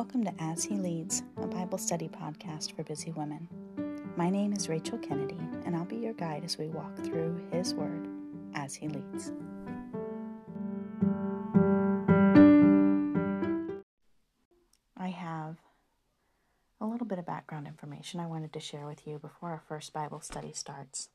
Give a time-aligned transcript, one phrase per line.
[0.00, 3.46] Welcome to As He Leads, a Bible study podcast for busy women.
[4.16, 5.36] My name is Rachel Kennedy,
[5.66, 8.08] and I'll be your guide as we walk through His Word
[8.54, 9.30] as He leads.
[14.96, 15.58] I have
[16.80, 19.92] a little bit of background information I wanted to share with you before our first
[19.92, 21.10] Bible study starts.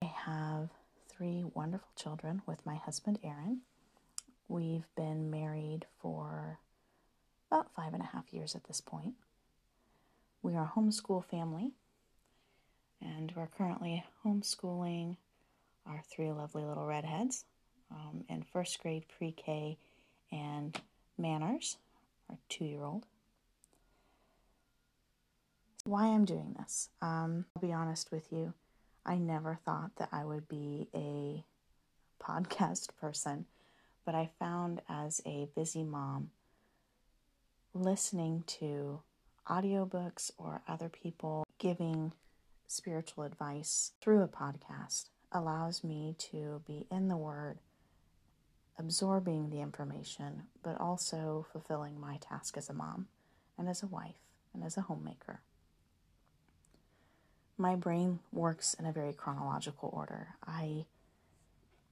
[0.00, 0.68] I have
[1.08, 3.62] three wonderful children with my husband, Aaron.
[4.46, 6.60] We've been married for
[7.50, 9.14] about five and a half years at this point.
[10.42, 11.72] We are a homeschool family,
[13.00, 15.16] and we're currently homeschooling
[15.86, 17.44] our three lovely little redheads
[17.90, 19.78] um, in first grade pre K
[20.30, 20.78] and
[21.16, 21.78] Manners,
[22.28, 23.06] our two year old.
[25.84, 28.52] Why I'm doing this, um, I'll be honest with you,
[29.06, 31.44] I never thought that I would be a
[32.22, 33.46] podcast person,
[34.04, 36.30] but I found as a busy mom
[37.78, 39.00] listening to
[39.48, 42.12] audiobooks or other people giving
[42.66, 47.58] spiritual advice through a podcast allows me to be in the Word,
[48.78, 53.08] absorbing the information, but also fulfilling my task as a mom
[53.56, 54.20] and as a wife
[54.52, 55.40] and as a homemaker.
[57.56, 60.34] My brain works in a very chronological order.
[60.46, 60.86] I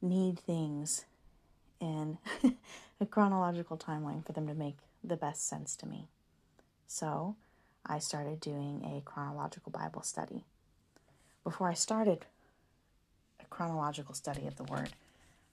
[0.00, 1.04] need things
[1.80, 2.18] in
[3.00, 6.08] a chronological timeline for them to make the best sense to me.
[6.86, 7.36] So
[7.86, 10.44] I started doing a chronological Bible study.
[11.44, 12.26] Before I started
[13.40, 14.90] a chronological study of the Word,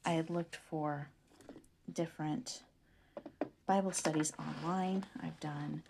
[0.05, 1.09] I had looked for
[1.91, 2.61] different
[3.67, 5.05] Bible studies online.
[5.21, 5.83] I've done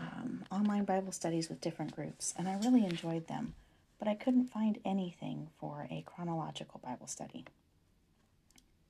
[0.00, 3.54] um, online Bible studies with different groups, and I really enjoyed them,
[3.98, 7.44] but I couldn't find anything for a chronological Bible study.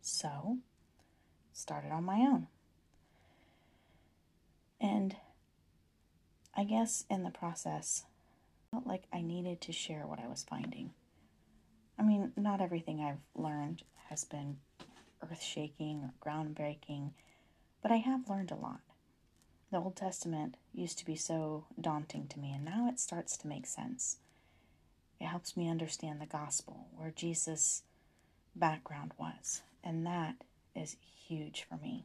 [0.07, 0.59] So,
[1.55, 2.49] started on my own.
[4.79, 5.17] And
[6.55, 8.05] I guess in the process,
[8.69, 10.91] I felt like I needed to share what I was finding.
[11.99, 14.59] I mean, not everything I've learned has been
[15.23, 17.13] earth shaking or groundbreaking,
[17.81, 18.81] but I have learned a lot.
[19.73, 23.49] The Old Testament used to be so daunting to me, and now it starts to
[23.49, 24.19] make sense.
[25.19, 27.85] It helps me understand the gospel, where Jesus'
[28.55, 30.37] background was, and that
[30.75, 32.05] is huge for me.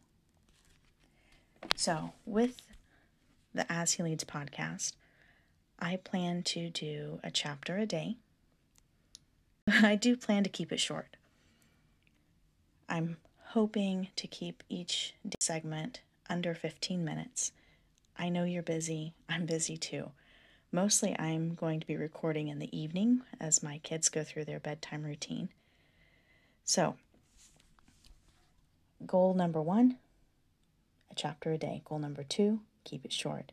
[1.76, 2.62] So, with
[3.54, 4.94] the As He Leads podcast,
[5.78, 8.18] I plan to do a chapter a day.
[9.68, 11.16] I do plan to keep it short.
[12.88, 13.18] I'm
[13.50, 17.52] hoping to keep each segment under 15 minutes.
[18.18, 20.12] I know you're busy, I'm busy too.
[20.72, 24.60] Mostly, I'm going to be recording in the evening as my kids go through their
[24.60, 25.50] bedtime routine.
[26.69, 26.97] So,
[29.03, 29.97] goal number one
[31.09, 31.81] a chapter a day.
[31.84, 33.52] Goal number two, keep it short.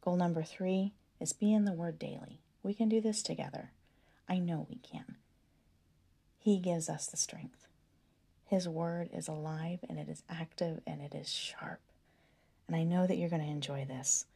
[0.00, 2.38] Goal number three is be in the Word daily.
[2.62, 3.72] We can do this together.
[4.28, 5.16] I know we can.
[6.38, 7.66] He gives us the strength.
[8.44, 11.80] His Word is alive and it is active and it is sharp.
[12.68, 14.26] And I know that you're going to enjoy this.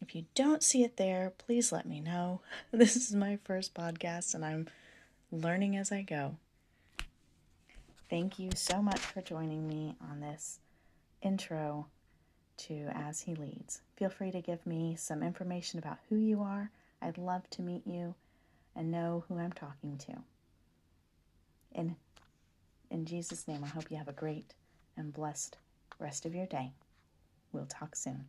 [0.00, 2.40] If you don't see it there, please let me know.
[2.72, 4.68] This is my first podcast and I'm
[5.30, 6.36] learning as I go.
[8.08, 10.60] Thank you so much for joining me on this
[11.22, 11.86] intro
[12.56, 13.80] to As He Leads.
[13.96, 16.70] Feel free to give me some information about who you are.
[17.02, 18.14] I'd love to meet you
[18.76, 20.16] and know who I'm talking to.
[21.72, 21.96] In,
[22.90, 24.54] in Jesus' name, I hope you have a great
[24.96, 25.56] and blessed
[25.98, 26.72] rest of your day.
[27.54, 28.24] We'll talk soon.